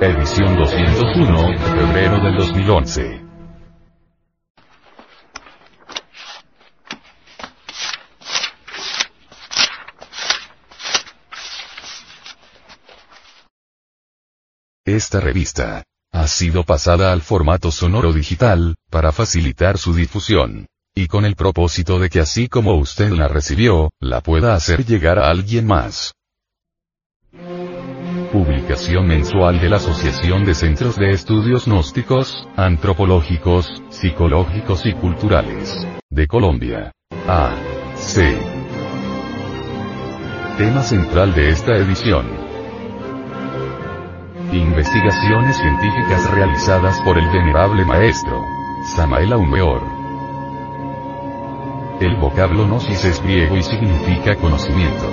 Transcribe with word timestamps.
Edición 0.00 0.56
201, 0.56 1.58
febrero 1.58 2.20
del 2.20 2.36
2011. 2.36 3.20
Esta 14.84 15.20
revista 15.20 15.84
ha 16.12 16.26
sido 16.26 16.64
pasada 16.64 17.12
al 17.12 17.22
formato 17.22 17.70
sonoro 17.70 18.12
digital, 18.12 18.74
para 18.90 19.12
facilitar 19.12 19.78
su 19.78 19.94
difusión. 19.94 20.66
Y 21.00 21.08
con 21.08 21.24
el 21.24 21.34
propósito 21.34 21.98
de 21.98 22.10
que 22.10 22.20
así 22.20 22.46
como 22.46 22.74
usted 22.74 23.08
la 23.08 23.26
recibió, 23.26 23.90
la 24.00 24.20
pueda 24.20 24.52
hacer 24.52 24.84
llegar 24.84 25.18
a 25.18 25.30
alguien 25.30 25.66
más. 25.66 26.12
Publicación 28.30 29.06
mensual 29.06 29.62
de 29.62 29.70
la 29.70 29.76
Asociación 29.76 30.44
de 30.44 30.54
Centros 30.54 30.96
de 30.96 31.12
Estudios 31.12 31.64
Gnósticos, 31.64 32.46
Antropológicos, 32.54 33.82
Psicológicos 33.88 34.84
y 34.84 34.92
Culturales. 34.92 35.74
De 36.10 36.26
Colombia. 36.26 36.92
A. 37.26 37.56
C. 37.94 38.36
Tema 40.58 40.82
central 40.82 41.32
de 41.32 41.48
esta 41.48 41.78
edición. 41.78 42.26
Investigaciones 44.52 45.56
científicas 45.56 46.30
realizadas 46.30 47.00
por 47.06 47.16
el 47.16 47.24
venerable 47.28 47.86
maestro 47.86 48.44
Samael 48.94 49.32
Aumeor. 49.32 49.99
El 52.00 52.16
vocablo 52.16 52.64
gnosis 52.64 53.04
es 53.04 53.22
griego 53.22 53.58
y 53.58 53.62
significa 53.62 54.34
conocimiento. 54.36 55.06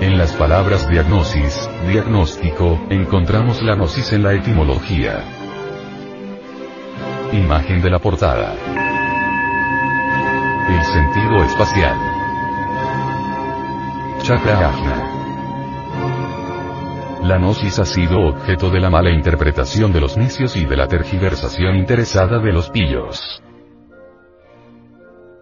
En 0.00 0.16
las 0.16 0.32
palabras 0.34 0.88
diagnosis, 0.88 1.68
diagnóstico, 1.88 2.78
encontramos 2.88 3.60
la 3.62 3.74
gnosis 3.74 4.12
en 4.12 4.22
la 4.22 4.32
etimología. 4.32 5.24
Imagen 7.32 7.82
de 7.82 7.90
la 7.90 7.98
portada. 7.98 8.54
El 10.68 10.84
sentido 10.84 11.42
espacial. 11.42 11.96
Chakra 14.22 14.68
ajna. 14.68 15.10
La 17.24 17.38
gnosis 17.38 17.80
ha 17.80 17.84
sido 17.84 18.20
objeto 18.20 18.70
de 18.70 18.78
la 18.78 18.88
mala 18.88 19.10
interpretación 19.10 19.92
de 19.92 20.00
los 20.00 20.16
necios 20.16 20.54
y 20.54 20.64
de 20.64 20.76
la 20.76 20.86
tergiversación 20.86 21.74
interesada 21.74 22.38
de 22.38 22.52
los 22.52 22.70
pillos. 22.70 23.42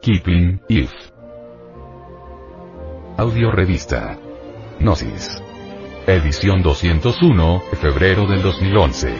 Kipling, 0.02 0.60
If. 0.68 0.90
Audio 3.16 3.52
Revista. 3.52 4.18
Gnosis. 4.80 5.40
Edición 6.08 6.60
201, 6.60 7.62
febrero 7.80 8.26
del 8.26 8.42
2011. 8.42 9.14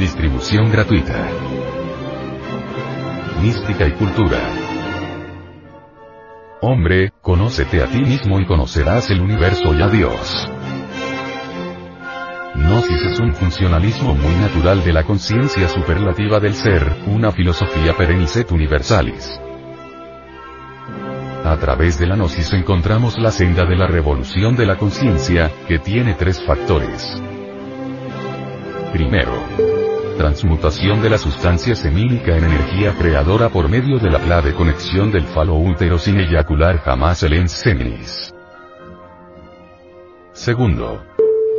Distribución 0.00 0.72
gratuita. 0.72 1.28
Mística 3.40 3.86
y 3.86 3.92
cultura. 3.92 4.40
Hombre, 6.60 7.12
conócete 7.22 7.84
a 7.84 7.86
ti 7.86 8.00
mismo 8.00 8.40
y 8.40 8.46
conocerás 8.46 9.10
el 9.10 9.20
universo 9.20 9.72
y 9.74 9.80
a 9.80 9.86
Dios. 9.86 10.50
Es 12.88 13.18
un 13.18 13.34
funcionalismo 13.34 14.14
muy 14.14 14.34
natural 14.36 14.84
de 14.84 14.92
la 14.92 15.02
conciencia 15.02 15.68
superlativa 15.68 16.38
del 16.38 16.54
ser, 16.54 16.84
una 17.06 17.32
filosofía 17.32 17.96
perennicet 17.96 18.52
universalis. 18.52 19.40
A 21.44 21.56
través 21.58 21.98
de 21.98 22.06
la 22.06 22.14
gnosis 22.14 22.52
encontramos 22.52 23.18
la 23.18 23.32
senda 23.32 23.64
de 23.64 23.76
la 23.76 23.86
revolución 23.86 24.54
de 24.54 24.66
la 24.66 24.76
conciencia, 24.76 25.50
que 25.66 25.78
tiene 25.78 26.14
tres 26.14 26.40
factores. 26.46 27.20
Primero, 28.92 29.32
transmutación 30.16 31.02
de 31.02 31.10
la 31.10 31.18
sustancia 31.18 31.74
semínica 31.74 32.36
en 32.36 32.44
energía 32.44 32.94
creadora 32.96 33.48
por 33.48 33.68
medio 33.68 33.98
de 33.98 34.10
la 34.10 34.20
clave 34.20 34.54
conexión 34.54 35.10
del 35.10 35.24
falo 35.24 35.54
útero 35.54 35.98
sin 35.98 36.20
eyacular 36.20 36.78
jamás 36.78 37.22
el 37.24 37.32
ens 37.32 37.52
seminis. 37.52 38.32
Segundo, 40.32 41.02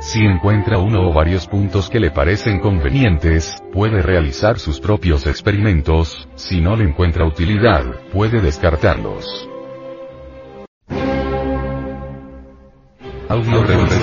Si 0.00 0.24
encuentra 0.24 0.78
uno 0.78 1.10
o 1.10 1.12
varios 1.12 1.46
puntos 1.46 1.90
que 1.90 2.00
le 2.00 2.10
parecen 2.10 2.58
convenientes, 2.58 3.62
puede 3.70 4.00
realizar 4.00 4.58
sus 4.58 4.80
propios 4.80 5.26
experimentos, 5.26 6.26
si 6.36 6.62
no 6.62 6.74
le 6.74 6.84
encuentra 6.84 7.26
utilidad, 7.26 7.84
puede 8.10 8.40
descartarlos. 8.40 9.46
Audio 13.28 13.50
no, 13.50 13.62
no, 13.62 13.76
no, 13.76 13.84
no. 13.84 14.00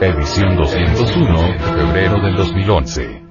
Edición 0.00 0.56
201, 0.56 1.58
febrero 1.58 2.20
del 2.20 2.36
2011. 2.36 3.22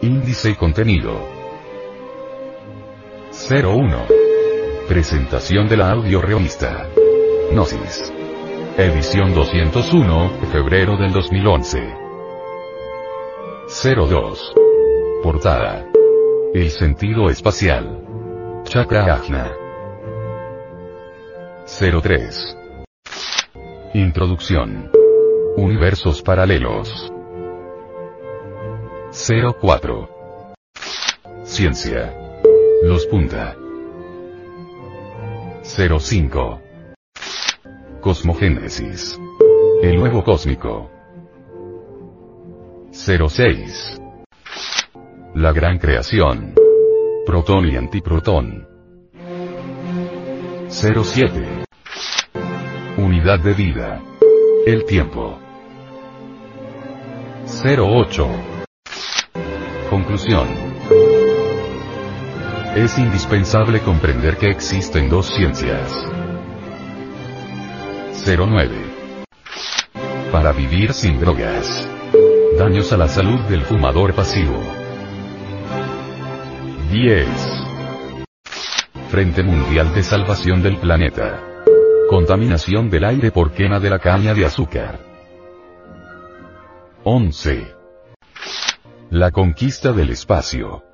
Índice 0.00 0.50
y 0.50 0.54
contenido. 0.54 1.41
01. 3.32 4.06
Presentación 4.88 5.66
de 5.66 5.78
la 5.78 5.92
audio 5.92 6.20
revista. 6.20 6.86
Gnosis. 7.50 8.12
Edición 8.76 9.32
201, 9.32 10.30
febrero 10.52 10.98
del 10.98 11.12
2011. 11.12 11.94
02. 13.68 14.54
Portada. 15.22 15.86
El 16.52 16.68
sentido 16.68 17.30
espacial. 17.30 18.04
Chakra 18.64 19.14
Ajna. 19.14 19.50
03. 21.64 22.56
Introducción. 23.94 24.90
Universos 25.56 26.20
paralelos. 26.20 27.10
04. 29.10 30.08
Ciencia. 31.44 32.21
Los 32.82 33.06
punta. 33.06 33.56
05. 35.62 36.60
Cosmogénesis. 38.00 39.20
El 39.82 40.00
huevo 40.00 40.24
cósmico. 40.24 40.90
06. 42.90 44.00
La 45.36 45.52
gran 45.52 45.78
creación. 45.78 46.56
Protón 47.24 47.68
y 47.68 47.76
antiprotón. 47.76 48.66
07. 50.68 51.64
Unidad 52.98 53.38
de 53.38 53.54
vida. 53.54 54.02
El 54.66 54.84
tiempo. 54.86 55.38
08. 57.64 58.28
Conclusión. 59.88 60.61
Es 62.74 62.96
indispensable 62.96 63.80
comprender 63.80 64.38
que 64.38 64.48
existen 64.48 65.10
dos 65.10 65.26
ciencias. 65.26 65.92
09. 68.26 68.76
Para 70.32 70.52
vivir 70.52 70.94
sin 70.94 71.20
drogas. 71.20 71.86
Daños 72.56 72.90
a 72.94 72.96
la 72.96 73.08
salud 73.08 73.40
del 73.40 73.60
fumador 73.60 74.14
pasivo. 74.14 74.58
10. 76.90 77.28
Frente 79.10 79.42
Mundial 79.42 79.92
de 79.92 80.02
Salvación 80.02 80.62
del 80.62 80.78
Planeta. 80.78 81.42
Contaminación 82.08 82.88
del 82.88 83.04
aire 83.04 83.32
por 83.32 83.52
quema 83.52 83.80
de 83.80 83.90
la 83.90 83.98
caña 83.98 84.32
de 84.32 84.46
azúcar. 84.46 84.98
11. 87.04 87.66
La 89.10 89.30
conquista 89.30 89.92
del 89.92 90.08
espacio. 90.08 90.84